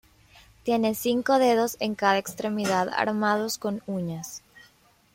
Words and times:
Tiene 0.63 0.95
cinco 0.95 1.37
dedos 1.37 1.77
en 1.79 1.93
cada 1.93 2.17
extremidad 2.17 2.89
armados 2.91 3.59
con 3.59 3.83
uñas. 3.85 4.41